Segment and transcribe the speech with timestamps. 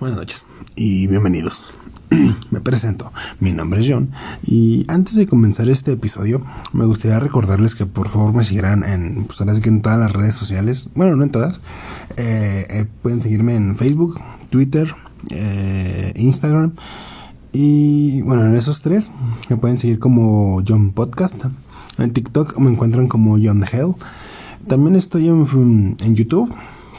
[0.00, 0.46] Buenas noches
[0.76, 1.62] y bienvenidos.
[2.50, 6.42] Me presento, mi nombre es John y antes de comenzar este episodio
[6.72, 10.88] me gustaría recordarles que por favor me siguieran en, pues en todas las redes sociales,
[10.94, 11.60] bueno no en todas,
[12.16, 14.18] eh, eh, pueden seguirme en Facebook,
[14.48, 14.94] Twitter,
[15.28, 16.72] eh, Instagram.
[17.52, 19.10] Y bueno en esos tres
[19.50, 21.34] me pueden seguir como John Podcast,
[21.98, 23.92] en TikTok me encuentran como John Hell,
[24.66, 26.50] también estoy en, en YouTube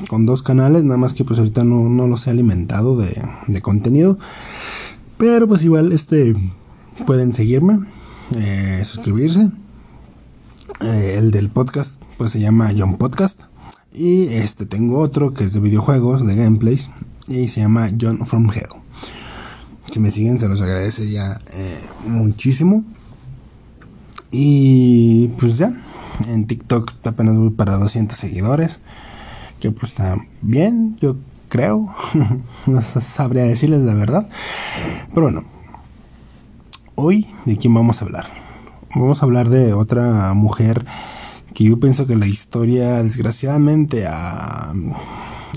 [0.07, 3.61] con dos canales, nada más que pues ahorita no, no los he alimentado de, de
[3.61, 4.18] contenido.
[5.18, 6.36] Pero pues igual este
[7.05, 7.79] pueden seguirme,
[8.36, 9.50] eh, suscribirse.
[10.82, 13.39] Eh, el del podcast pues se llama John Podcast.
[13.93, 16.89] Y este tengo otro que es de videojuegos, de gameplays.
[17.27, 18.82] Y se llama John From Hell.
[19.91, 22.83] Si me siguen se los agradecería eh, muchísimo.
[24.32, 25.74] Y pues ya,
[26.27, 28.79] en TikTok apenas voy para 200 seguidores
[29.61, 31.15] que pues está bien, yo
[31.47, 31.93] creo.
[32.66, 34.28] no sabría decirles la verdad.
[35.14, 35.44] Pero bueno,
[36.95, 38.25] hoy de quién vamos a hablar.
[38.94, 40.85] Vamos a hablar de otra mujer
[41.53, 44.72] que yo pienso que la historia desgraciadamente ha,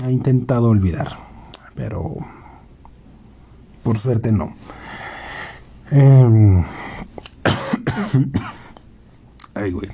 [0.03, 1.17] ha intentado olvidar.
[1.73, 2.15] Pero
[3.83, 4.53] por suerte no.
[5.91, 6.63] Eh,
[9.55, 9.89] ay, güey.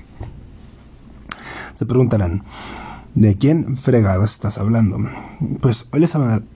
[1.76, 2.44] Se preguntarán,
[3.16, 4.98] ¿De quién fregado estás hablando?
[5.60, 6.12] Pues hoy les,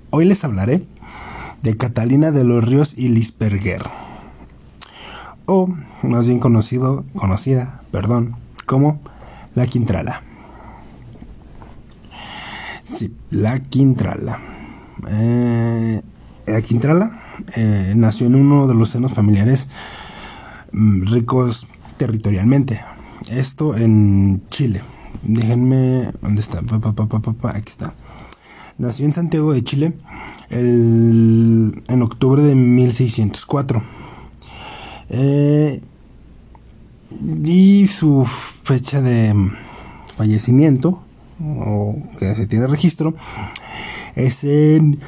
[0.10, 0.88] hoy les hablaré
[1.62, 3.84] de Catalina de los Ríos y Lisperger.
[5.46, 5.70] O
[6.02, 9.02] más bien conocido, conocida, perdón, como
[9.54, 10.24] la Quintrala.
[12.86, 14.40] Sí, la Quintrala.
[15.10, 16.02] Eh,
[16.46, 17.22] la Quintrala
[17.58, 19.68] eh, nació en uno de los senos familiares
[20.72, 21.68] mm, ricos
[21.98, 22.82] territorialmente.
[23.30, 24.95] Esto en Chile
[25.26, 26.12] Déjenme.
[26.22, 26.60] ¿Dónde está?
[26.60, 27.94] aquí está.
[28.78, 29.94] Nació en Santiago de Chile
[30.50, 33.82] el, en octubre de 1604.
[35.10, 35.82] Eh,
[37.44, 39.34] y su fecha de
[40.16, 41.02] fallecimiento,
[41.40, 43.16] o que se tiene registro,
[44.16, 45.00] es en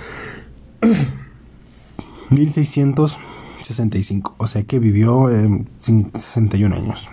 [2.29, 4.35] 1665.
[4.37, 7.09] O sea que vivió en 61 años.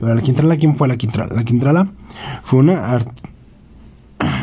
[0.00, 1.34] Pero la Quintrala, ¿quién fue la Quintrala?
[1.34, 1.88] La Quintrala
[2.42, 2.98] fue una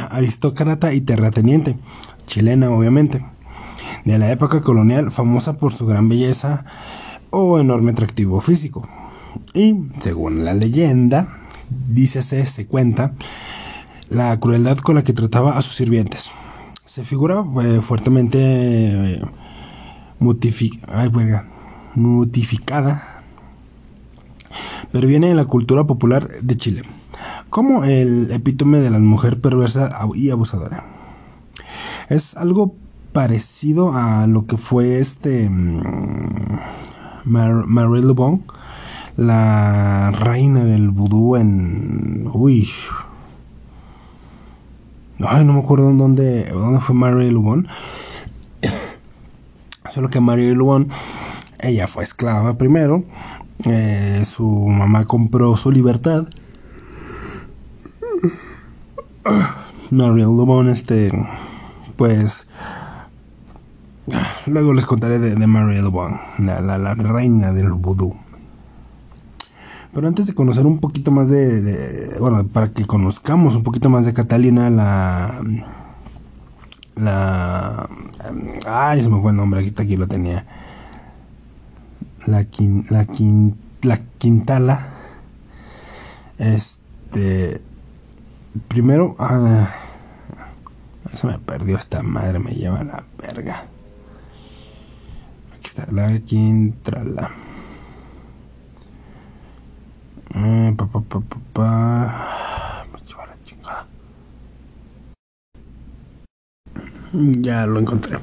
[0.09, 1.75] aristócrata y terrateniente,
[2.27, 3.25] chilena obviamente,
[4.05, 6.65] de la época colonial, famosa por su gran belleza
[7.31, 8.87] o enorme atractivo físico.
[9.53, 11.39] Y, según la leyenda,
[11.89, 13.13] dícese, se cuenta,
[14.09, 16.29] la crueldad con la que trataba a sus sirvientes.
[16.85, 19.21] Se figura eh, fuertemente eh,
[21.95, 23.16] mutificada
[24.91, 26.83] pero viene en la cultura popular de Chile,
[27.49, 30.85] como el epítome de la mujer perversa y abusadora.
[32.09, 32.75] Es algo
[33.11, 36.59] parecido a lo que fue este mm,
[37.25, 38.13] Marie Le
[39.17, 42.29] la reina del vudú en...
[42.31, 42.69] Uy.
[45.27, 47.39] Ay, no me acuerdo dónde, dónde fue Marie Le
[49.93, 50.63] Solo que Marie Le
[51.59, 53.03] ella fue esclava primero
[53.65, 56.27] eh, su mamá compró su libertad.
[59.91, 61.11] Mariel Lubon, este,
[61.95, 62.47] pues,
[64.45, 68.15] luego les contaré de, de Mariel Lubon, la, reina del vudú.
[69.93, 74.05] Pero antes de conocer un poquito más de, bueno, para que conozcamos un poquito más
[74.05, 75.41] de Catalina, la,
[76.95, 77.89] la,
[78.67, 80.45] ay, se me fue el nombre, aquí, aquí lo tenía
[82.27, 82.45] la,
[82.89, 83.05] la,
[83.81, 84.87] la Quintala.
[86.37, 87.61] Este.
[88.67, 89.15] Primero.
[89.19, 89.69] Ah,
[91.15, 93.65] se me perdió esta madre, me lleva la verga.
[95.55, 97.31] Aquí está, la Quintala.
[100.33, 101.21] Ah, pa, pa, pa,
[101.53, 103.87] pa, Me lleva la chingada.
[107.13, 108.19] Ya lo encontré.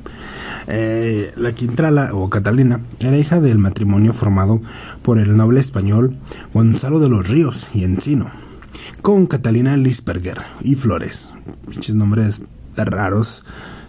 [0.66, 4.62] Eh, la Quintrala o Catalina era hija del matrimonio formado
[5.02, 6.16] por el noble español
[6.54, 8.30] Gonzalo de los Ríos y Encino
[9.02, 11.28] con Catalina Lisperger y Flores.
[11.66, 12.40] Muchos nombres
[12.76, 13.44] raros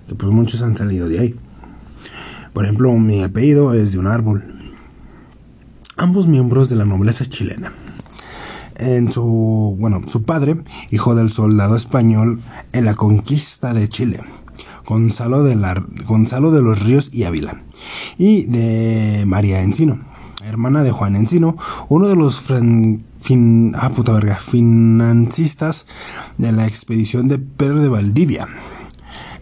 [0.08, 1.36] que pues muchos han salido de ahí.
[2.54, 4.44] Por ejemplo, mi apellido es de un árbol.
[5.98, 7.74] Ambos miembros de la nobleza chilena.
[8.76, 10.58] En su, bueno, su padre,
[10.92, 12.42] hijo del soldado español
[12.74, 14.22] en la conquista de Chile
[14.86, 17.64] Gonzalo de, la, Gonzalo de los Ríos y Ávila,
[18.18, 20.00] y de María Encino,
[20.44, 21.58] hermana de Juan Encino,
[21.90, 25.88] uno de los fin, ah, puta verga, financistas
[26.38, 28.48] de la expedición de Pedro de Valdivia.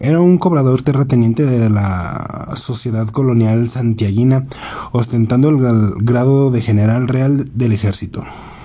[0.00, 4.46] Era un cobrador terrateniente de la sociedad colonial santiaguina,
[4.92, 8.24] ostentando el grado de general real del ejército.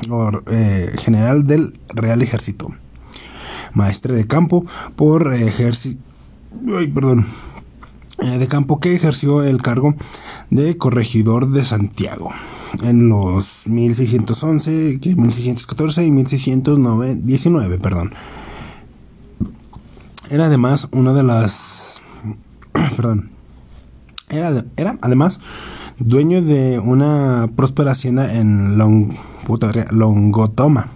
[0.09, 2.73] O, eh, general del Real Ejército.
[3.73, 4.65] Maestre de campo
[4.95, 6.08] por ejército.
[6.77, 7.27] Ay, perdón.
[8.19, 9.95] Eh, de campo que ejerció el cargo
[10.49, 12.31] de corregidor de Santiago
[12.83, 18.13] en los 1611, 1614 y 1619, perdón.
[20.29, 22.01] Era además una de las...
[22.95, 23.31] perdón.
[24.29, 25.39] Era, era además
[25.97, 29.13] dueño de una próspera hacienda en Long,
[29.91, 30.89] Longotoma,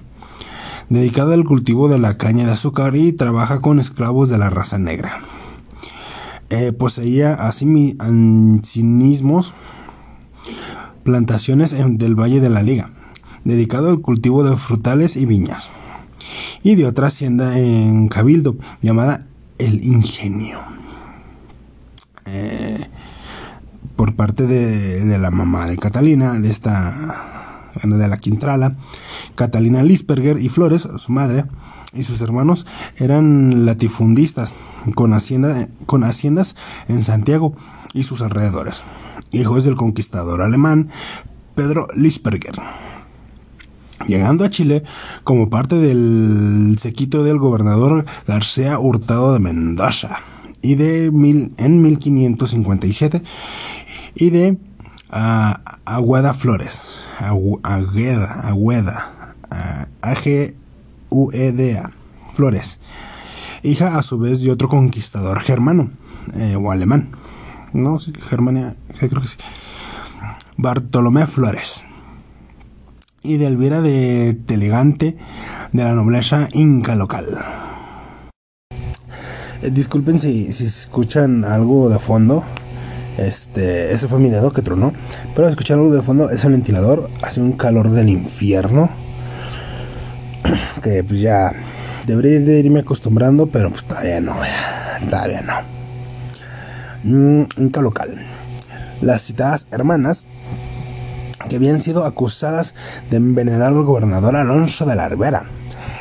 [0.89, 4.77] dedicada al cultivo de la caña de azúcar y trabaja con esclavos de la raza
[4.77, 5.21] negra.
[6.55, 7.83] Eh, poseía asimismos
[11.03, 12.91] plantaciones del Valle de la Liga,
[13.43, 15.71] dedicado al cultivo de frutales y viñas
[16.61, 19.25] y de otra hacienda en Cabildo llamada
[19.57, 20.59] El Ingenio.
[22.27, 22.87] Eh,
[23.95, 28.75] por parte de, la mamá de Catalina, de esta, de la Quintrala,
[29.33, 31.45] Catalina Lisperger y Flores, su madre,
[31.93, 32.65] y sus hermanos
[32.97, 34.53] eran latifundistas
[34.95, 36.55] con, hacienda, con haciendas
[36.87, 37.55] en Santiago
[37.93, 38.83] y sus alrededores,
[39.31, 40.89] hijos del conquistador alemán
[41.55, 42.55] Pedro Lisperger.
[44.07, 44.83] Llegando a Chile
[45.23, 50.17] como parte del sequito del gobernador García Hurtado de Mendoza
[50.61, 53.21] y de mil, en 1557
[54.15, 54.57] y de
[55.11, 55.53] uh,
[55.85, 56.81] Agueda Flores
[57.63, 59.35] Agueda Agueda
[60.01, 60.15] A
[61.13, 61.91] G U E D A
[62.33, 62.79] Flores
[63.61, 65.91] hija a su vez de otro conquistador germano
[66.33, 67.11] eh, o alemán
[67.73, 69.37] no sí, Germania creo que sí
[70.57, 71.85] Bartolomé Flores
[73.23, 75.17] y de Elvira de Telegante
[75.71, 77.37] de la nobleza inca local.
[79.61, 82.43] Eh, disculpen si, si escuchan algo de fondo.
[83.17, 84.91] Este, ese fue mi dedo que tronó.
[85.35, 87.09] Pero escuchar algo de fondo es el ventilador.
[87.21, 88.89] Hace un calor del infierno.
[90.81, 91.51] Que pues ya
[92.05, 94.35] debería de irme acostumbrando, pero pues todavía no.
[95.09, 95.53] Todavía no.
[97.03, 98.15] Mm, inca local.
[99.01, 100.25] Las citadas hermanas
[101.49, 102.73] que habían sido acusadas
[103.09, 105.43] de envenenar al gobernador Alonso de la Ribera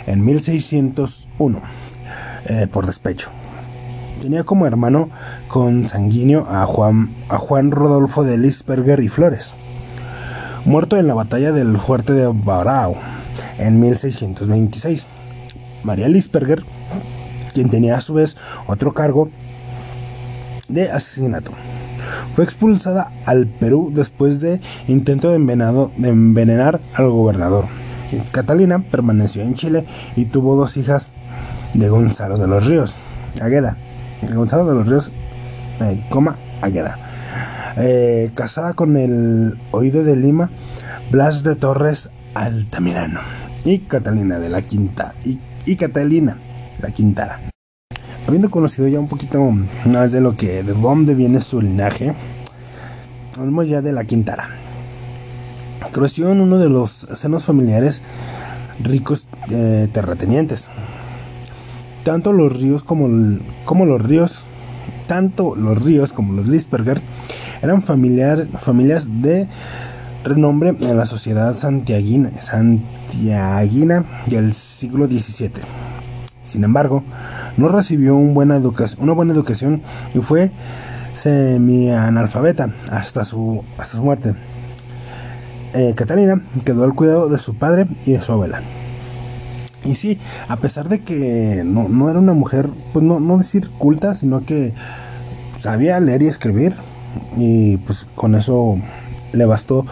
[0.06, 1.60] en 1601
[2.46, 3.30] eh, por despecho.
[4.20, 5.10] Tenía como hermano
[5.48, 9.52] consanguíneo a Juan, a Juan Rodolfo de Lisperger y Flores,
[10.64, 12.96] muerto en la batalla del fuerte de Barao
[13.58, 15.06] en 1626.
[15.82, 16.64] María Lisperger,
[17.52, 19.30] quien tenía a su vez otro cargo
[20.68, 21.52] de asesinato.
[22.34, 27.66] Fue expulsada al Perú después de intento de, envenenar al gobernador.
[28.30, 31.08] Catalina permaneció en Chile y tuvo dos hijas
[31.74, 32.94] de Gonzalo de los Ríos,
[33.40, 33.76] Agueda.
[34.34, 35.10] Gonzalo de los Ríos,
[35.80, 36.98] eh, coma, Agueda.
[37.76, 40.50] Eh, casada con el oído de Lima,
[41.10, 46.38] Blas de Torres Altamirano y Catalina de la Quinta y, y Catalina
[46.80, 47.52] la Quintana
[48.26, 49.42] habiendo conocido ya un poquito
[49.84, 52.14] más de lo que, de dónde viene su linaje,
[53.38, 54.48] hablemos ya de la Quintara.
[55.92, 58.00] Creció en uno de los senos familiares
[58.82, 60.68] ricos eh, terratenientes.
[62.04, 63.08] Tanto los ríos como,
[63.64, 64.42] como los ríos,
[65.06, 67.00] tanto los ríos como los Lisperger
[67.60, 69.46] eran familiar, familias de
[70.24, 72.30] renombre en la sociedad santiaguina,
[74.26, 75.52] del siglo XVII.
[76.44, 77.02] Sin embargo,
[77.56, 78.54] no recibió una
[79.14, 79.82] buena educación
[80.14, 80.50] y fue
[81.14, 84.34] semi-analfabeta hasta su, hasta su muerte.
[85.74, 88.60] Eh, Catalina quedó al cuidado de su padre y de su abuela.
[89.84, 94.14] Y sí, a pesar de que no, era una mujer, pues no, no decir culta,
[94.14, 94.74] sino que
[95.60, 96.74] sabía leer y escribir.
[97.36, 98.76] Y pues con eso
[99.32, 99.86] le bastó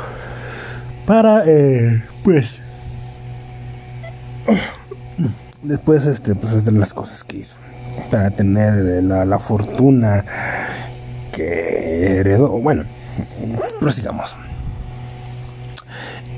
[1.06, 2.61] para, eh, pues,
[5.62, 7.56] después este pues es de las cosas que hizo.
[8.11, 10.25] Para tener la, fortuna
[11.32, 12.59] que heredó.
[12.61, 12.85] Bueno
[13.78, 14.37] prosigamos.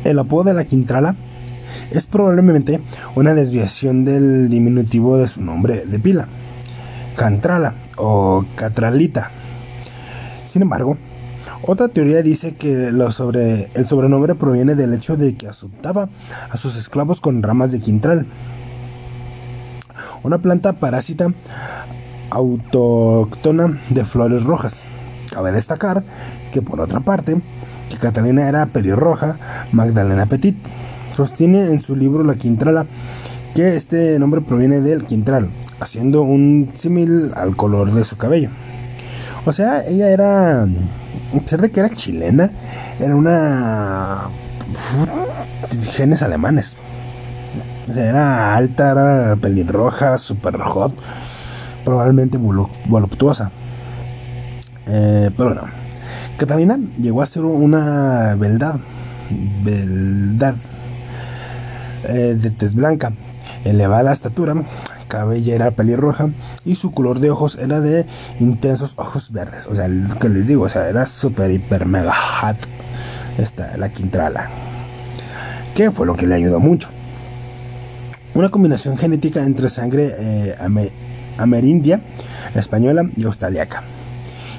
[0.05, 1.15] El apodo de la Quintrala
[1.91, 2.81] es probablemente
[3.15, 6.29] una desviación del diminutivo de su nombre de pila
[7.17, 9.31] Cantrala o Catralita.
[10.47, 10.97] Sin embargo
[11.65, 16.09] otra teoría dice que el sobrenombre proviene del hecho de que azotaba
[16.51, 18.27] a sus esclavos con ramas de quintral
[20.23, 21.33] una planta parásita
[22.31, 24.75] autóctona de flores rojas.
[25.31, 26.05] Cabe destacar
[26.53, 27.41] que por otra parte,
[27.91, 29.37] que Catalina era pelirroja,
[29.73, 30.57] Magdalena Petit.
[31.17, 32.87] Sostiene en su libro La Quintrala
[33.55, 38.49] que este nombre proviene del quintral, haciendo un símil al color de su cabello.
[39.45, 40.67] O sea, ella era,
[41.35, 42.51] a pesar de que era chilena,
[43.01, 44.29] era una
[45.95, 46.75] genes alemanes.
[47.95, 50.95] Era alta, era pelirroja, super hot,
[51.85, 53.51] probablemente voluptuosa.
[54.87, 55.63] Eh, pero no.
[56.37, 58.77] Catalina llegó a ser una beldad,
[59.63, 60.55] beldad
[62.05, 63.13] eh, de tez blanca,
[63.65, 64.55] elevada estatura,
[65.13, 66.31] cabella era pelirroja
[66.65, 68.07] y su color de ojos era de
[68.41, 69.67] intensos ojos verdes.
[69.67, 72.57] O sea, lo que les digo, o sea, era super hiper mega hot
[73.37, 74.49] esta, la quintrala.
[75.75, 76.89] Que fue lo que le ayudó mucho.
[78.33, 80.55] Una combinación genética entre sangre eh,
[81.37, 82.01] amerindia,
[82.55, 83.83] española y australiaca,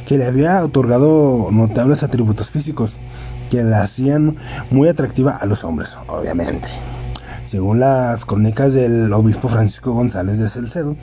[0.08, 2.96] que le había otorgado notables atributos físicos
[3.50, 4.38] que la hacían
[4.70, 6.68] muy atractiva a los hombres, obviamente.
[7.54, 10.96] Según las crónicas del obispo Francisco González de Salcedo,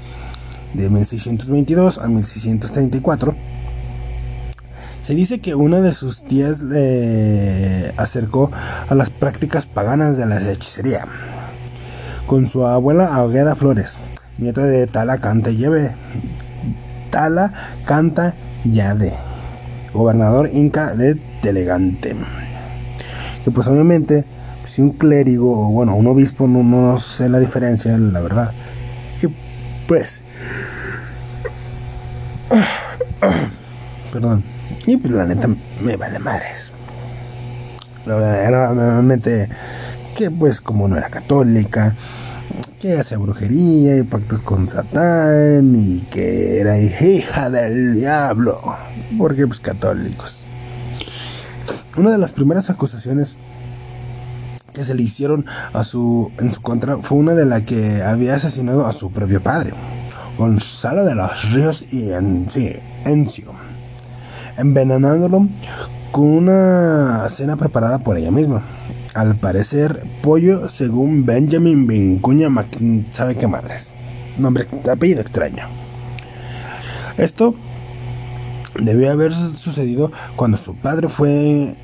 [0.74, 3.36] de 1622 a 1634,
[5.04, 8.50] se dice que una de sus tías le acercó
[8.88, 11.04] a las prácticas paganas de la hechicería,
[12.26, 13.94] con su abuela Agueda Flores,
[14.36, 15.94] nieta de Tala Canta Yave,
[17.10, 19.12] Tala Canta Yade,
[19.94, 22.16] gobernador inca de Telegante,
[23.44, 24.24] que pues obviamente
[24.80, 28.52] un clérigo o bueno, un obispo no, no sé la diferencia, la verdad.
[29.22, 29.26] Y
[29.86, 30.22] pues...
[34.12, 34.42] Perdón.
[34.86, 35.48] Y pues la neta
[35.82, 36.72] me vale madres.
[38.06, 39.48] Era normalmente
[40.16, 41.94] que pues como no era católica,
[42.80, 48.58] que hacía brujería y pactos con Satán y que era hija del diablo,
[49.18, 50.42] porque pues católicos.
[51.96, 53.36] Una de las primeras acusaciones
[54.84, 58.86] se le hicieron a su, en su contra fue una de la que había asesinado
[58.86, 59.72] a su propio padre,
[60.38, 62.10] Gonzalo de los Ríos y
[63.04, 63.52] Encio,
[64.56, 65.48] envenenándolo
[66.12, 68.62] con una cena preparada por ella misma.
[69.14, 72.48] Al parecer, pollo según Benjamin Vincuña
[73.12, 73.92] sabe qué madres.
[74.38, 75.64] Nombre, apellido extraño.
[77.18, 77.54] Esto
[78.78, 81.74] debió haber sucedido cuando su padre fue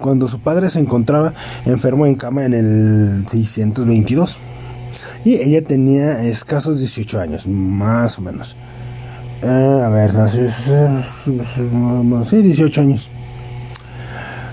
[0.00, 1.34] cuando su padre se encontraba
[1.66, 4.38] enfermo en cama en el 622.
[5.24, 8.56] Y ella tenía escasos 18 años, más o menos.
[9.42, 10.10] Eh, a ver,
[12.28, 13.10] sí, 18 años.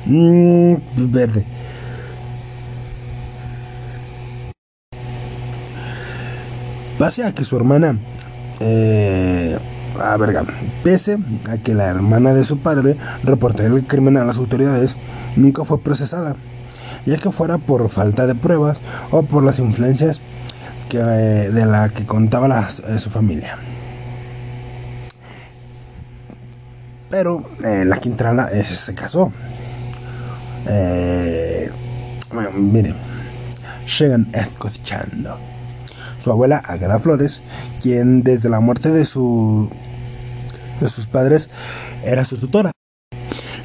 [0.06, 1.46] Mm, verde.
[6.98, 7.98] Pase a que su hermana
[8.60, 9.58] eh,
[10.00, 10.44] a verga,
[10.84, 11.18] pese
[11.50, 14.96] a que la hermana de su padre reportó el crimen a las autoridades,
[15.36, 16.36] nunca fue procesada,
[17.06, 18.80] ya que fuera por falta de pruebas
[19.12, 20.22] o por las influencias
[20.90, 23.58] que, eh, de la que contaba eh, su familia.
[27.10, 29.32] Pero eh, la Quintrala se casó.
[32.32, 32.96] bueno, miren,
[34.00, 35.38] llegan escuchando.
[36.24, 37.42] Su abuela Agatha Flores,
[37.82, 39.70] quien desde la muerte de, su,
[40.82, 41.50] de sus padres
[42.04, 42.72] era su tutora.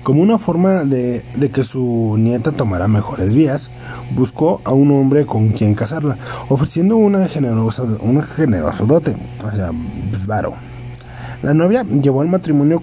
[0.05, 3.71] Como una forma de, que su nieta tomara mejores vías,
[4.15, 6.19] buscó a un hombre con quien casarla,
[6.51, 9.71] ofreciendo una generosa, un generoso dote, o sea,
[10.27, 10.53] varo.
[11.43, 12.83] La novia llevó al matrimonio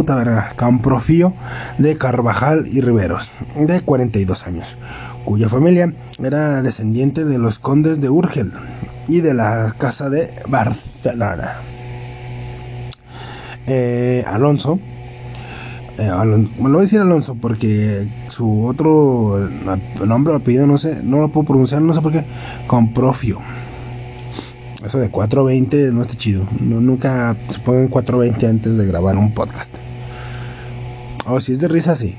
[0.07, 1.33] verga, Camprofío
[1.79, 4.77] de Carvajal y Riveros, de 42 años,
[5.25, 5.93] cuya familia
[6.23, 8.53] era descendiente de los condes de Urgel
[9.09, 11.57] y de la casa de Barcelona.
[13.67, 14.79] Eh, Alonso
[15.99, 19.49] eh, lo voy a decir Alonso porque su otro
[20.05, 22.23] nombre o apellido no sé, no lo puedo pronunciar, no sé por qué.
[22.67, 23.39] Comprofio.
[24.85, 26.45] Eso de 420 no está chido.
[26.61, 29.69] No, nunca se pongan 420 antes de grabar un podcast.
[31.27, 32.15] O si es de risa, sí.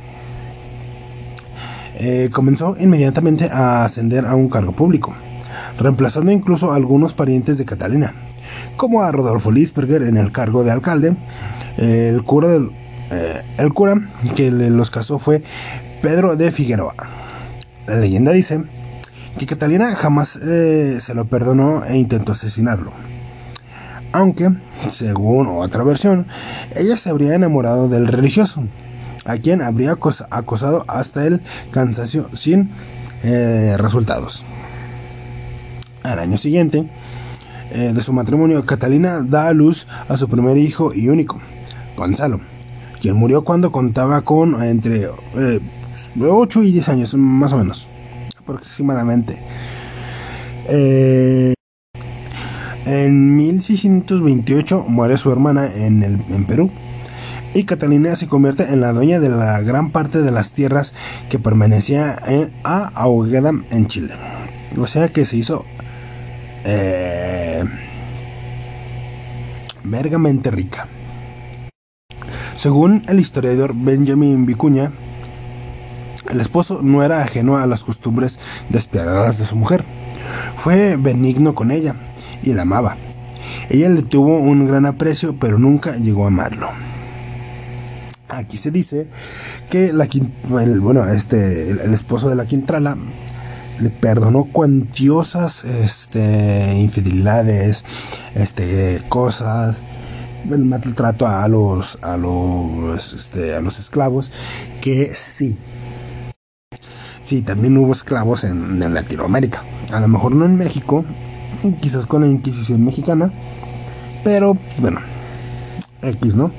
[1.99, 5.15] Eh, comenzó inmediatamente a ascender a un cargo público,
[5.79, 8.13] reemplazando incluso a algunos parientes de Catalina,
[8.77, 11.15] como a Rodolfo Lisperger en el cargo de alcalde,
[11.77, 12.71] el cura del
[13.11, 13.97] eh, el cura
[14.37, 15.43] que los casó fue
[16.01, 16.95] Pedro de Figueroa.
[17.87, 18.63] La leyenda dice
[19.39, 22.93] que Catalina jamás eh, se lo perdonó e intentó asesinarlo.
[24.13, 24.51] Aunque,
[24.91, 26.27] según otra versión,
[26.75, 28.65] ella se habría enamorado del religioso,
[29.25, 32.71] a quien habría acosado hasta el cansancio sin
[33.23, 34.45] eh, resultados.
[36.03, 36.89] Al año siguiente
[37.71, 41.41] de su matrimonio, Catalina da a luz a su primer hijo y único,
[41.97, 42.41] Gonzalo,
[43.01, 47.87] quien murió cuando contaba con entre 8 eh, y 10 años, más o menos,
[48.39, 49.39] aproximadamente.
[52.87, 56.71] en 1628 muere su hermana en, el, en Perú
[57.53, 60.93] y Catalina se convierte en la dueña de la gran parte de las tierras
[61.29, 62.17] que permanecía
[62.63, 64.15] a Ahogada en Chile.
[64.79, 65.65] O sea que se hizo
[66.65, 67.65] eh,
[69.83, 70.87] vergamente rica.
[72.61, 74.93] Según el historiador Benjamin Vicuña,
[76.29, 78.39] el esposo no era ajeno a las costumbres
[78.69, 79.83] despiadadas de su mujer.
[80.63, 81.95] Fue benigno con ella
[82.43, 82.99] y la amaba.
[83.71, 86.69] Ella le tuvo un gran aprecio, pero nunca llegó a amarlo.
[88.29, 89.07] Aquí se dice
[89.71, 90.07] que la,
[90.61, 92.99] el, bueno, este, el, esposo de la Quintrala
[93.81, 97.85] le perdonó cuantiosas este, infidelidades,
[98.35, 99.79] este, cosas,
[100.51, 104.31] el maltrato a los, a los, este, a los esclavos,
[104.81, 105.59] que sí.
[107.25, 109.63] Sí, también hubo esclavos en, en Latinoamérica.
[109.93, 111.05] A lo mejor no en México,
[111.81, 113.31] quizás con la Inquisición mexicana,
[114.25, 115.01] pero bueno,
[116.03, 116.51] X, ¿no?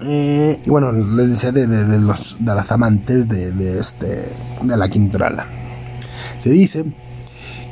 [0.00, 1.66] Eh, y bueno, les decía de,
[1.98, 4.28] los, de las amantes de, este,
[4.62, 5.46] de la Quintrala.
[6.38, 6.84] Se dice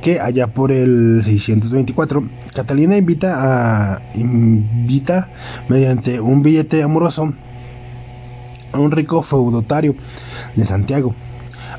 [0.05, 2.23] que allá por el 624,
[2.55, 5.29] Catalina invita a invita
[5.71, 7.33] mediante un billete amoroso
[8.73, 9.95] a un rico feudatario
[10.57, 11.15] de Santiago,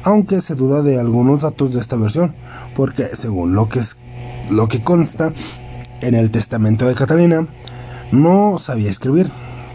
[0.02, 2.34] aunque se duda de algunos datos de esta versión,
[2.76, 3.96] porque según lo que es,
[4.50, 5.32] lo que consta
[6.02, 7.46] en el testamento de Catalina,
[8.12, 9.30] no sabía escribir.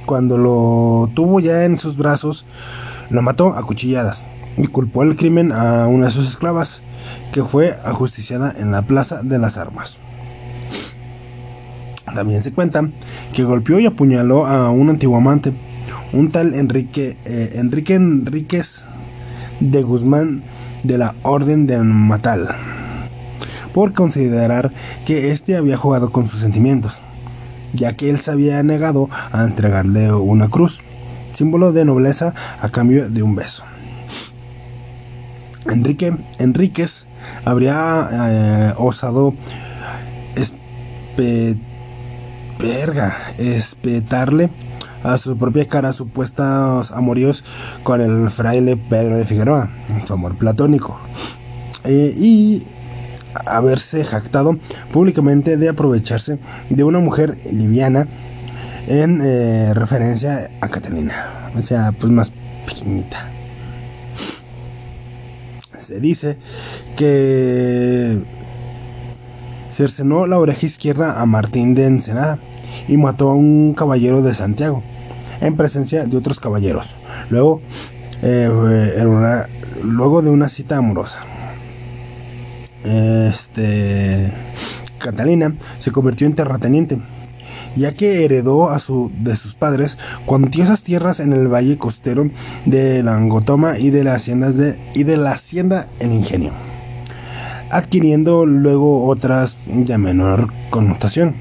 [0.07, 2.47] Cuando lo tuvo ya en sus brazos,
[3.11, 4.25] lo mató a cuchilladas
[4.56, 6.80] y culpó el crimen a una de sus esclavas,
[7.32, 9.99] que fue ajusticiada en la Plaza de las Armas.
[12.14, 12.88] También se cuenta
[13.32, 15.52] que golpeó y apuñaló a un antiguo amante,
[16.12, 18.82] un tal Enrique, eh, Enrique Enríquez
[19.60, 20.43] de Guzmán
[20.82, 22.49] de la Orden de Matal,
[23.73, 24.73] por considerar
[25.06, 27.00] que éste había jugado con sus sentimientos
[27.73, 30.80] ya que él se había negado a entregarle una cruz,
[31.32, 33.64] símbolo de nobleza a cambio de un beso.
[35.66, 37.06] Enrique Enríquez
[37.45, 39.35] habría eh, osado
[43.39, 44.50] espetarle
[45.03, 47.45] a su propia cara supuestos amoríos
[47.83, 49.71] con el fraile Pedro de Figueroa,
[50.07, 50.99] su amor platónico.
[51.85, 52.67] Eh, y
[53.47, 54.59] haberse jactado
[54.93, 58.07] públicamente de aprovecharse de una mujer liviana
[58.87, 62.33] en eh, referencia a Catalina, o sea, pues más
[62.67, 63.40] pequeñita.
[65.91, 66.37] Se dice
[66.97, 68.21] que
[69.73, 72.39] cercenó la oreja izquierda a Martín de Ensenada
[72.87, 74.85] y mató a un caballero de Santiago
[75.41, 76.95] en presencia de otros caballeros.
[77.29, 77.61] Luego,
[78.23, 78.49] eh,
[79.83, 81.25] luego de una cita amorosa
[82.85, 84.33] este,
[84.99, 87.00] Catalina se convirtió en terrateniente,
[87.76, 92.30] ya que heredó a su, de sus padres cuantiosas tierras en el valle costero
[92.67, 96.52] de Langotoma y de, la hacienda de, y de la hacienda El Ingenio,
[97.71, 101.35] adquiriendo luego otras de menor connotación.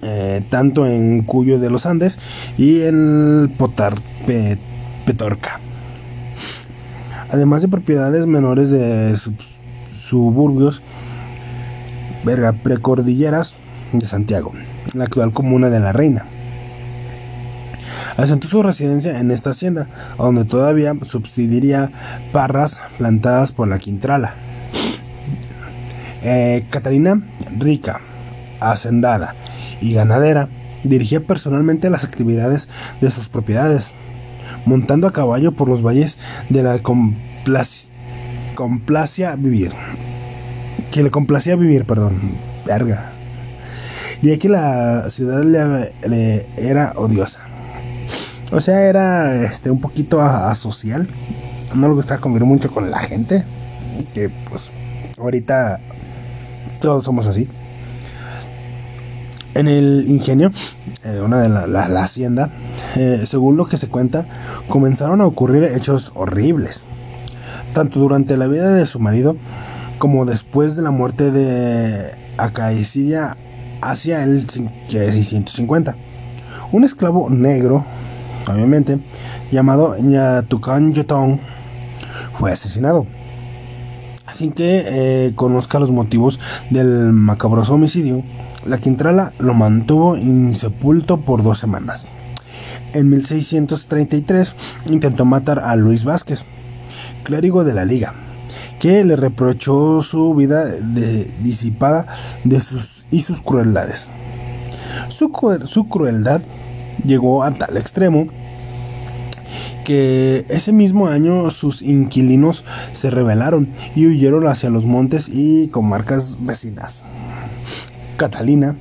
[0.00, 2.20] Eh, tanto en Cuyo de los Andes
[2.56, 3.98] y en Potar
[5.04, 5.58] Petorca.
[7.30, 9.18] Además de propiedades menores de
[10.08, 10.82] suburbios,
[12.24, 13.54] verga, precordilleras
[13.92, 14.52] de Santiago,
[14.94, 16.24] la actual comuna de La Reina.
[18.16, 21.90] Asentó su residencia en esta hacienda, donde todavía subsidiaría
[22.32, 24.34] parras plantadas por la Quintrala.
[26.22, 27.22] Eh, Catalina,
[27.56, 28.00] rica,
[28.60, 29.34] hacendada
[29.80, 30.48] y ganadera,
[30.82, 32.68] dirigía personalmente las actividades
[33.00, 33.92] de sus propiedades,
[34.66, 36.80] montando a caballo por los valles de la
[38.54, 39.72] complacia vivir.
[40.90, 42.32] Que le complacía vivir, perdón.
[42.66, 43.12] Verga.
[44.22, 47.40] Y aquí la ciudad le, era odiosa.
[48.50, 51.06] O sea, era este un poquito asocial.
[51.74, 53.44] No le gustaba convivir mucho con la gente.
[54.14, 54.70] Que pues
[55.18, 55.80] ahorita
[56.80, 57.48] todos somos así.
[59.54, 60.50] En el ingenio,
[61.04, 62.50] eh, una de la, la, hacienda,
[62.96, 64.26] eh, según lo que se cuenta,
[64.68, 66.84] comenzaron a ocurrir hechos horribles
[67.74, 69.36] tanto durante la vida de su marido
[69.98, 73.36] como después de la muerte de acaecidia
[73.80, 75.96] hacia el 650.
[76.72, 77.84] Un esclavo negro,
[78.46, 78.98] obviamente,
[79.50, 81.40] llamado Ñatucan Yotong,
[82.38, 83.06] fue asesinado.
[84.32, 86.38] Sin que eh, conozca los motivos
[86.70, 88.22] del macabroso homicidio,
[88.66, 92.06] la Quintrala lo mantuvo insepulto por dos semanas.
[92.92, 94.54] En 1633
[94.90, 96.44] intentó matar a Luis Vázquez,
[97.24, 98.14] clérigo de la Liga,
[98.78, 100.66] que le reprochó su vida
[101.40, 102.06] disipada
[102.44, 104.08] de sus, y sus crueldades.
[105.08, 105.30] Su,
[105.66, 106.42] su crueldad
[107.04, 108.26] llegó a tal extremo
[109.84, 116.36] que ese mismo año sus inquilinos se rebelaron y huyeron hacia los montes y comarcas
[116.40, 117.04] vecinas.
[118.18, 118.76] Catalina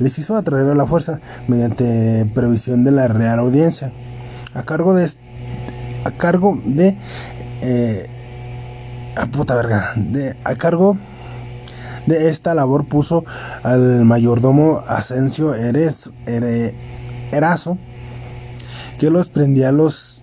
[0.00, 3.92] les hizo atraer a la fuerza mediante previsión de la Real Audiencia,
[4.54, 5.10] a cargo de
[6.04, 6.96] a cargo de
[7.60, 8.08] eh,
[9.16, 10.96] a puta verga, de, a cargo
[12.08, 13.24] de esta labor puso
[13.62, 16.10] al mayordomo Asensio Eres,
[17.30, 17.78] Erazo,
[18.98, 20.22] que los prendía los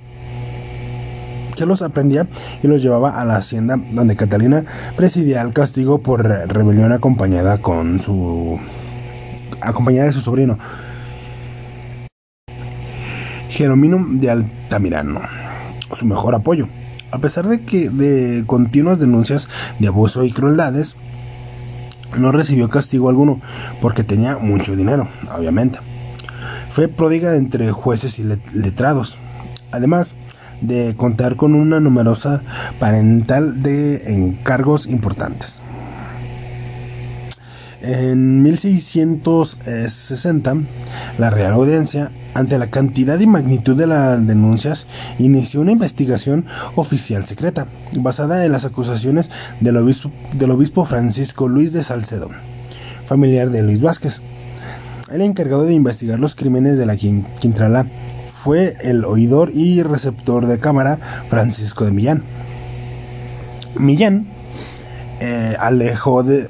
[1.56, 2.28] que los aprendía
[2.62, 4.66] y los llevaba a la hacienda donde Catalina
[4.98, 8.60] presidía el castigo por rebelión acompañada con su
[9.62, 10.60] acompañada de su sobrino
[13.56, 15.22] Jeromino de Altamirano,
[15.98, 16.68] su mejor apoyo.
[17.12, 19.48] A pesar de que de continuas denuncias
[19.80, 20.98] de abuso y crueldades,
[22.18, 23.42] no recibió castigo alguno
[23.82, 25.80] porque tenía mucho dinero, obviamente.
[26.72, 29.18] Fue pródiga entre jueces y letrados.
[29.72, 30.14] Además,
[30.62, 32.42] de contar con una numerosa
[32.80, 35.60] parental de encargos importantes.
[37.88, 40.56] En 1660,
[41.20, 44.88] la Real Audiencia, ante la cantidad y magnitud de las denuncias,
[45.20, 47.68] inició una investigación oficial secreta,
[48.00, 52.32] basada en las acusaciones del obispo, Francisco Luis de Salcedo,
[53.06, 54.20] familiar de Luis Vázquez,
[55.12, 57.86] el encargado de investigar los crímenes de la Quintrala
[58.34, 60.98] fue el oidor y receptor de cámara
[61.30, 62.24] Francisco de Millán.
[63.78, 64.26] Millán
[65.20, 66.50] eh, alejó de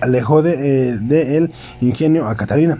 [0.00, 2.78] alejó de, eh, de, el ingenio a Catalina,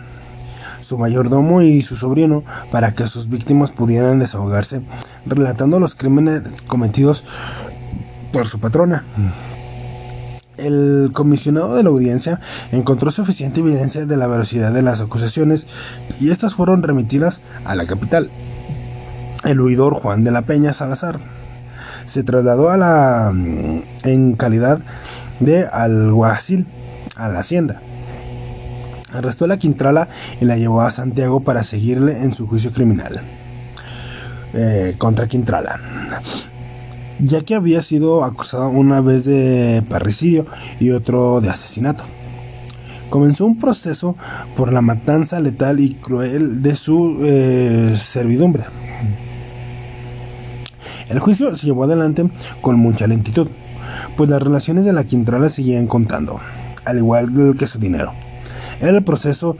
[0.80, 4.80] su mayordomo y su sobrino, para que sus víctimas pudieran desahogarse,
[5.26, 7.24] relatando los crímenes cometidos
[8.32, 9.04] por su patrona.
[10.56, 12.40] El comisionado de la audiencia
[12.72, 15.66] encontró suficiente evidencia de la veracidad de las acusaciones
[16.18, 18.30] y estas fueron remitidas a la capital.
[19.44, 21.18] El huidor Juan de la Peña Salazar
[22.06, 24.80] se trasladó a la mm, en calidad
[25.40, 26.66] de alguacil
[27.16, 27.80] a la hacienda.
[29.12, 30.08] Arrestó a la Quintrala
[30.40, 33.20] y la llevó a Santiago para seguirle en su juicio criminal
[34.52, 35.80] eh, contra Quintrala
[37.18, 40.46] ya que había sido acusado una vez de parricidio
[40.80, 42.04] y otro de asesinato.
[43.10, 44.16] Comenzó un proceso
[44.56, 48.64] por la matanza letal y cruel de su eh, servidumbre.
[51.08, 52.28] El juicio se llevó adelante
[52.60, 53.48] con mucha lentitud,
[54.16, 56.40] pues las relaciones de la Quintrala seguían contando,
[56.86, 58.12] al igual que su dinero.
[58.80, 59.56] El proceso,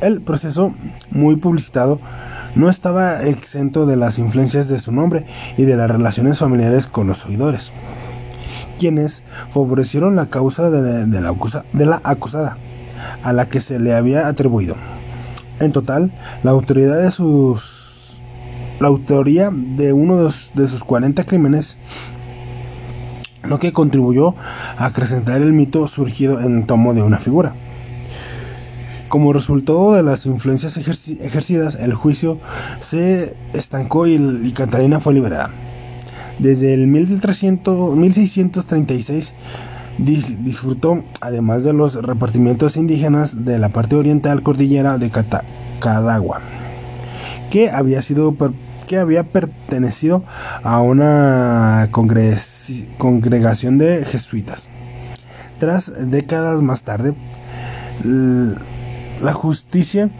[0.00, 0.74] el proceso
[1.10, 2.00] muy publicitado
[2.54, 7.06] no estaba exento de las influencias de su nombre y de las relaciones familiares con
[7.06, 7.72] los oidores,
[8.78, 12.56] quienes favorecieron la causa de la, acusada,
[13.22, 14.76] a la que se le había atribuido.
[15.60, 16.10] En total,
[16.42, 17.72] la autoridad de sus
[18.80, 21.76] la autoría de uno de sus 40 crímenes
[23.44, 24.34] lo que contribuyó
[24.76, 27.54] a acrecentar el mito surgido en tomo de una figura.
[29.08, 32.38] Como resultado de las influencias ejercidas, el juicio
[32.80, 35.50] se estancó y, Catalina fue liberada.
[36.38, 39.34] Desde el 1300, 1636
[39.98, 45.12] disfrutó, además de los repartimientos indígenas de la parte oriental cordillera de
[45.78, 46.40] Cadagua,
[47.52, 48.34] que había sido
[48.86, 50.24] que había pertenecido
[50.62, 51.88] a una
[52.98, 54.68] congregación de jesuitas.
[55.58, 57.14] Tras décadas más tarde,
[58.02, 60.10] la justicia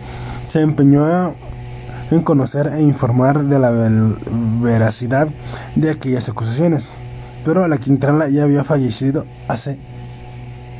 [0.48, 1.35] se empeñó
[2.11, 3.70] en conocer e informar de la
[4.62, 5.29] veracidad
[5.74, 6.87] de aquellas acusaciones,
[7.44, 9.79] pero la Quintrala ya había fallecido hace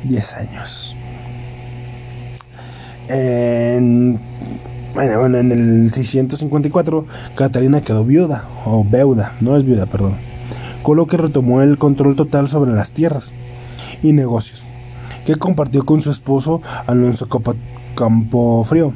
[0.03, 0.95] 10 años.
[3.07, 4.19] En,
[4.95, 7.05] bueno, en el 654
[7.35, 10.13] Catalina quedó viuda, o viuda, no es viuda, perdón,
[10.83, 13.31] con lo que retomó el control total sobre las tierras
[14.01, 14.63] y negocios,
[15.25, 17.57] que compartió con su esposo Alonso Copat
[17.95, 18.93] Campo Frío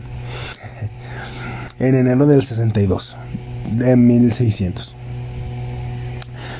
[1.80, 3.18] en enero del 62
[3.74, 4.96] de 1600.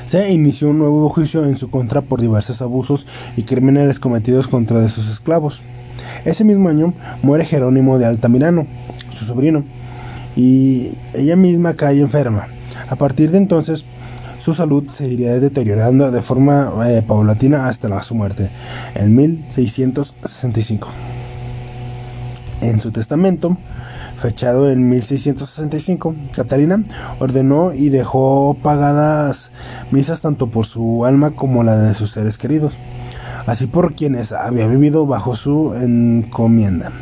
[0.08, 3.06] se inició un nuevo juicio en su contra por diversos abusos
[3.38, 5.62] y crímenes cometidos contra sus esclavos.
[6.24, 8.66] Ese mismo año muere Jerónimo de Altamirano,
[9.10, 9.64] su sobrino,
[10.36, 12.48] y ella misma cae enferma.
[12.88, 13.84] A partir de entonces,
[14.40, 18.50] su salud se iría deteriorando de forma eh, paulatina hasta su muerte,
[18.94, 20.88] en 1665.
[22.62, 23.56] En su testamento,
[24.16, 26.82] fechado en 1665, Catalina
[27.18, 29.50] ordenó y dejó pagadas
[29.90, 32.74] misas tanto por su alma como la de sus seres queridos,
[33.46, 36.92] así por quienes había vivido bajo su encomienda.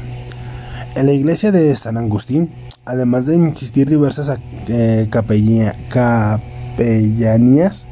[0.98, 2.50] En la iglesia de San Agustín,
[2.84, 5.06] además de insistir diversas eh,
[5.88, 7.84] capellanías,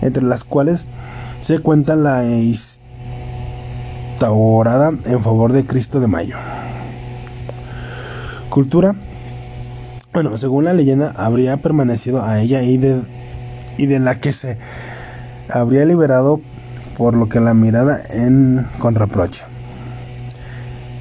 [0.00, 0.86] entre las cuales
[1.42, 2.24] se cuenta la
[4.14, 6.36] instaurada en favor de Cristo de Mayo.
[8.48, 8.94] Cultura.
[10.14, 13.02] Bueno, según la leyenda, habría permanecido a ella y de,
[13.76, 14.56] y de la que se
[15.50, 16.40] habría liberado
[16.96, 19.51] por lo que la mirada en con reproche.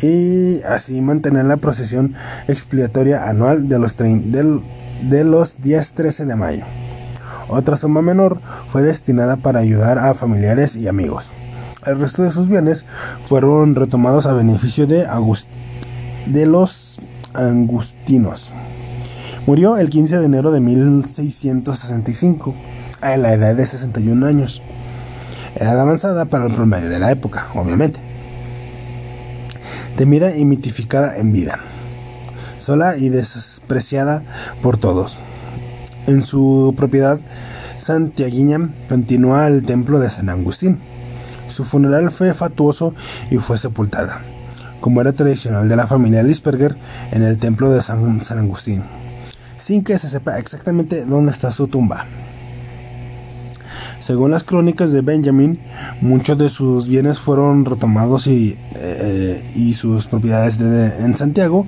[0.01, 2.15] Y así mantener la procesión
[2.47, 6.65] expiatoria anual de los, de los días 13 de mayo.
[7.47, 11.29] Otra suma menor fue destinada para ayudar a familiares y amigos.
[11.85, 12.85] El resto de sus bienes
[13.27, 15.05] fueron retomados a beneficio de,
[16.27, 16.99] de los
[17.33, 18.51] angustinos.
[19.45, 22.53] Murió el 15 de enero de 1665,
[23.01, 24.61] a la edad de 61 años.
[25.55, 28.10] Edad avanzada para el promedio de la época, obviamente.
[29.97, 31.59] Temida y mitificada en vida.
[32.57, 34.23] Sola y despreciada
[34.61, 35.17] por todos.
[36.07, 37.19] En su propiedad
[37.79, 40.79] santiaguiña continúa el templo de San Agustín.
[41.49, 42.93] Su funeral fue fatuoso
[43.29, 44.21] y fue sepultada,
[44.79, 46.75] como era tradicional de la familia Lisperger,
[47.11, 48.83] en el templo de San, San Agustín,
[49.57, 52.05] sin que se sepa exactamente dónde está su tumba.
[54.01, 55.59] Según las crónicas de Benjamin,
[56.01, 61.67] muchos de sus bienes fueron retomados y, eh, y sus propiedades en Santiago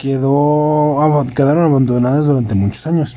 [0.00, 3.16] quedó, quedaron abandonadas durante muchos años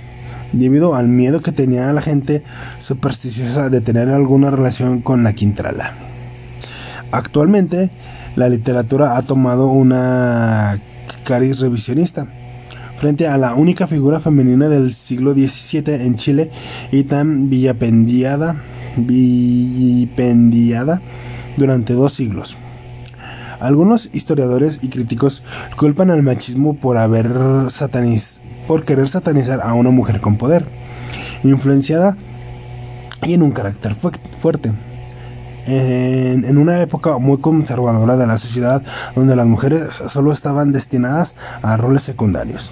[0.51, 2.43] debido al miedo que tenía la gente
[2.79, 5.93] supersticiosa de tener alguna relación con la Quintrala.
[7.11, 7.91] Actualmente,
[8.35, 10.79] la literatura ha tomado una
[11.23, 12.27] cariz revisionista
[12.97, 16.51] frente a la única figura femenina del siglo XVII en Chile
[16.91, 18.61] y tan villapendiada,
[21.57, 22.55] durante dos siglos.
[23.59, 25.43] Algunos historiadores y críticos
[25.77, 27.27] culpan al machismo por haber
[28.85, 30.65] querer satanizar a una mujer con poder,
[31.43, 32.17] influenciada
[33.23, 34.71] y en un carácter fuerte.
[35.67, 38.83] En, una época muy conservadora de la sociedad
[39.15, 42.71] donde las mujeres solo estaban destinadas a roles secundarios.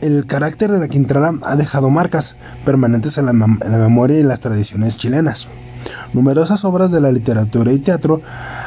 [0.00, 4.22] el carácter de la Quintrala ha dejado marcas permanentes en la, en la memoria y
[4.22, 5.48] las tradiciones chilenas.
[6.12, 8.20] Numerosas obras de la literatura y teatro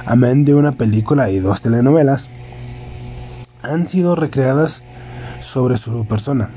[0.05, 2.27] amén de una película y dos telenovelas,
[3.61, 4.81] han sido recreadas
[5.41, 6.49] sobre su persona.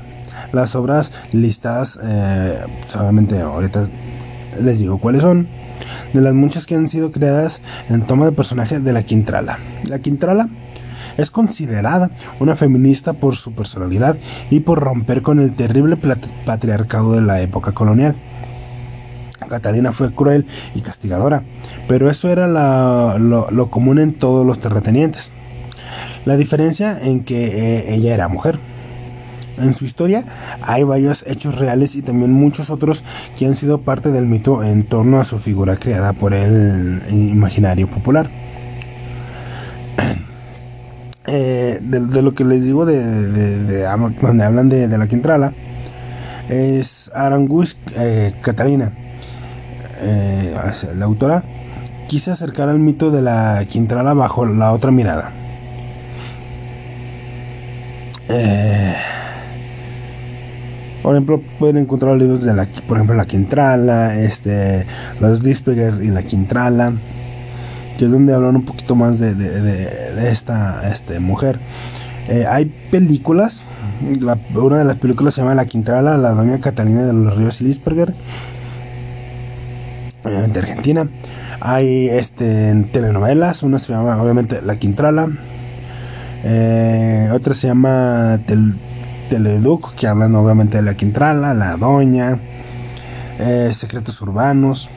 [0.53, 2.59] Las obras listadas, eh,
[2.91, 3.87] solamente ahorita
[4.61, 5.47] les digo cuáles son,
[6.13, 9.59] de las muchas que han sido creadas en toma de personaje de la Quintrala.
[9.87, 10.49] La Quintrala
[11.17, 14.17] es considerada una feminista por su personalidad
[14.49, 15.97] y por romper con el terrible
[16.45, 18.15] patriarcado de la época colonial.
[19.49, 21.43] Catalina fue cruel y castigadora,
[21.87, 22.47] pero eso era
[23.17, 25.31] lo, común en todos los terratenientes.
[26.25, 28.57] La diferencia en que eh, ella era mujer.
[29.57, 30.25] En su historia
[30.61, 33.03] hay varios hechos reales y también muchos otros
[33.37, 37.87] que han sido parte del mito en torno a su figura creada por el imaginario
[37.87, 38.29] popular.
[41.27, 43.01] Eh, de, lo que les digo de,
[44.21, 45.53] donde hablan de, la Quintrala
[46.49, 48.93] es Aranguis eh, Catalina
[50.01, 50.55] eh,
[50.95, 51.43] la autora,
[52.07, 55.31] quise acercar al mito de la Quintrala bajo la otra mirada.
[58.27, 58.95] Eh,
[61.05, 64.87] por ejemplo, pueden encontrar libros de la, por ejemplo, la Quintrala, este,
[65.19, 66.93] los Dispeger y la Quintrala,
[67.95, 71.59] que es donde hablan un poquito más de, esta este, mujer.
[72.27, 73.65] Eh, hay películas,
[74.55, 78.15] una de las películas se llama La Quintrala, la doña Catalina de los Ríos Lisperger
[80.23, 81.07] obviamente Argentina.
[81.59, 85.29] Hay este, telenovelas, una se llama obviamente La Quintrala,
[86.43, 88.39] eh, otra se llama
[89.29, 92.39] Teleduc, que hablan obviamente de La Quintrala, La Doña,
[93.39, 94.89] eh, Secretos Urbanos.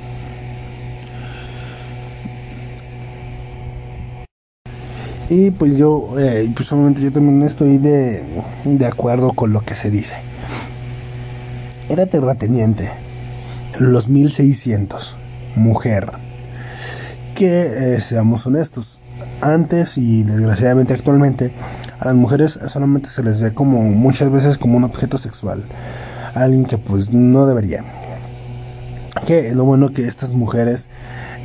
[5.30, 8.22] Y pues yo, eh, pues yo también estoy de,
[8.64, 10.16] de acuerdo con lo que se dice.
[11.88, 12.90] Era terrateniente,
[13.78, 15.16] los 1600,
[15.54, 16.12] mujer.
[17.34, 19.00] Que eh, seamos honestos,
[19.40, 21.52] antes y desgraciadamente actualmente,
[22.00, 25.64] a las mujeres solamente se les ve como muchas veces como un objeto sexual.
[26.34, 27.84] Alguien que pues no debería.
[29.26, 30.88] Que lo bueno que estas mujeres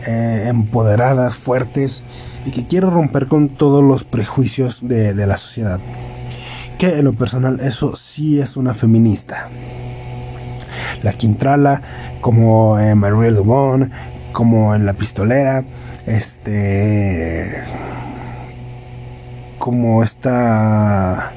[0.05, 2.03] eh, empoderadas, fuertes,
[2.45, 5.79] y que quiero romper con todos los prejuicios de, la sociedad.
[6.77, 9.49] Que en lo personal eso sí es una feminista.
[11.01, 11.81] La Quintrala,
[12.21, 13.91] como en Marie Dubon,
[14.33, 15.63] como en La Pistolera,
[16.05, 17.63] este.
[19.63, 21.31] Como esta.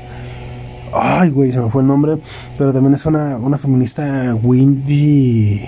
[0.92, 2.18] Ay, güey, se me fue el nombre.
[2.58, 5.64] Pero también es una, una feminista Windy.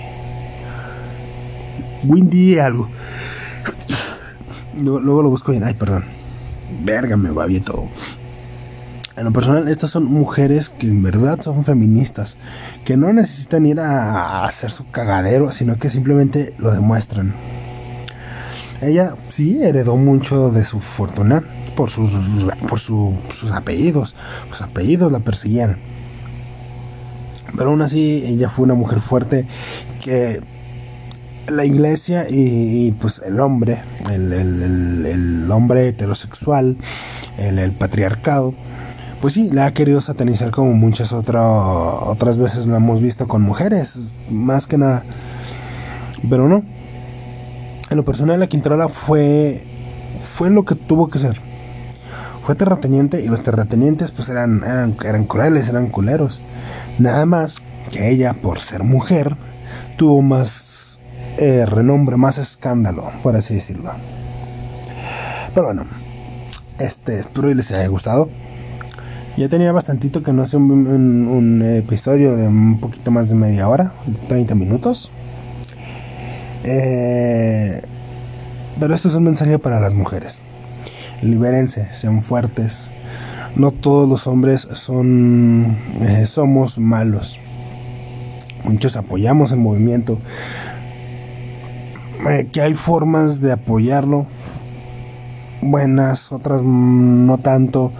[2.03, 2.89] Windy algo.
[4.77, 5.63] Luego, lo busco bien.
[5.63, 6.03] Ay, perdón.
[6.83, 7.85] Verga, me va bien todo.
[9.15, 12.35] En lo personal, estas son mujeres que en verdad son feministas,
[12.83, 17.33] que no necesitan ir a hacer su cagadero, sino que simplemente lo demuestran.
[18.81, 21.41] Ella sí heredó mucho de su fortuna
[21.79, 22.11] por sus,
[22.67, 24.13] por sus apellidos.
[24.51, 25.77] Sus apellidos la perseguían.
[27.55, 29.45] Pero aún así, ella fue una mujer fuerte
[30.03, 30.41] que
[31.47, 33.79] la iglesia y, pues el hombre,
[34.11, 36.75] el, hombre heterosexual,
[37.37, 38.53] el, patriarcado,
[39.21, 43.99] pues sí, la ha querido satanizar como muchas otras veces lo hemos visto con mujeres,
[44.29, 45.05] más que nada.
[46.29, 46.61] Pero no.
[47.89, 49.63] En lo personal, la Quintrola fue,
[50.21, 51.48] fue lo que tuvo que ser.
[52.43, 56.41] Fue terrateniente y los terratenientes pues eran, eran, crueles, eran culeros.
[56.97, 57.57] Nada más
[57.91, 59.35] que ella, por ser mujer,
[59.97, 60.99] tuvo más
[61.37, 63.91] eh, renombre, más escándalo, por así decirlo.
[65.53, 65.85] Pero bueno,
[66.79, 68.29] este, espero que les haya gustado.
[69.37, 73.93] Ya tenía bastantito que no hace un, episodio de un poquito más de media hora,
[74.27, 75.11] 30 minutos.
[76.63, 77.81] Eh,
[78.79, 80.39] pero esto es un mensaje para las mujeres.
[81.21, 82.79] Libérense, sean fuertes.
[83.55, 87.39] No todos los hombres son eh, somos malos.
[88.63, 90.19] Muchos apoyamos el movimiento,
[92.29, 94.27] eh, que hay formas de apoyarlo,
[95.61, 97.91] buenas, otras no tanto,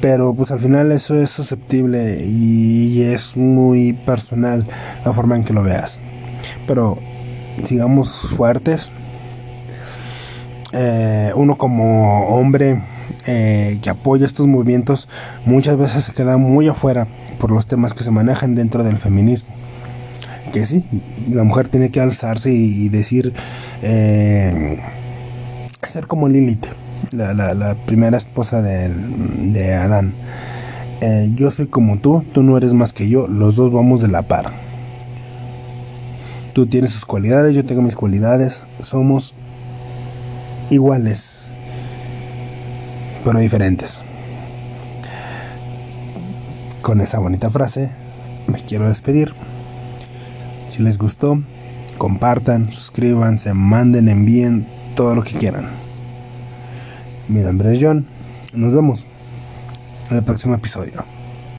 [0.00, 4.66] pero pues al final eso es susceptible y es muy personal
[5.04, 5.98] la forma en que lo veas.
[6.66, 6.98] Pero
[7.66, 8.90] sigamos fuertes.
[10.74, 12.82] Eh, uno como hombre
[13.26, 15.08] eh, que apoya estos movimientos
[15.46, 17.06] muchas veces se queda muy afuera
[17.38, 19.54] por los temas que se manejan dentro del feminismo
[20.54, 20.84] que sí,
[21.32, 23.32] la mujer tiene que alzarse y, decir,
[23.82, 24.78] eh,
[25.88, 26.66] ser como Lilith,
[27.12, 30.14] la, primera esposa de, Adán.
[31.00, 34.06] Eh, yo soy como tú, tú no eres más que yo, los dos vamos de
[34.06, 34.52] la par.
[36.52, 39.34] Tú tienes sus cualidades, yo tengo mis cualidades, somos
[40.74, 41.32] iguales,
[43.24, 43.98] pero diferentes.
[46.82, 47.90] Con esa bonita frase,
[48.46, 49.34] me quiero despedir.
[50.70, 51.40] Si les gustó,
[51.98, 55.68] compartan, suscríbanse, manden, envíen todo lo que quieran.
[57.28, 58.06] Mi nombre es John.
[58.52, 59.04] Nos vemos
[60.10, 61.13] en el próximo episodio.